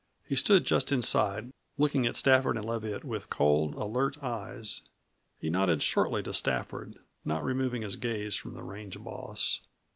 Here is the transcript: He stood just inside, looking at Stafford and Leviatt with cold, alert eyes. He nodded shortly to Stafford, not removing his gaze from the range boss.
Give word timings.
He 0.27 0.35
stood 0.35 0.65
just 0.65 0.91
inside, 0.91 1.53
looking 1.77 2.07
at 2.07 2.15
Stafford 2.15 2.57
and 2.57 2.65
Leviatt 2.65 3.03
with 3.03 3.29
cold, 3.29 3.75
alert 3.75 4.17
eyes. 4.23 4.81
He 5.37 5.51
nodded 5.51 5.83
shortly 5.83 6.23
to 6.23 6.33
Stafford, 6.33 6.97
not 7.23 7.43
removing 7.43 7.83
his 7.83 7.97
gaze 7.97 8.33
from 8.35 8.55
the 8.55 8.63
range 8.63 8.97
boss. 8.99 9.61